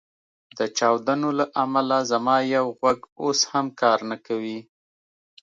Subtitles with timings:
[0.57, 4.59] د چاودنو له امله زما یو غوږ اوس هم کار نه کوي